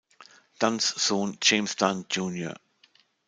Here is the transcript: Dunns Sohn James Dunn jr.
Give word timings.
Dunns 0.57 0.87
Sohn 0.87 1.37
James 1.43 1.75
Dunn 1.75 2.07
jr. 2.11 2.55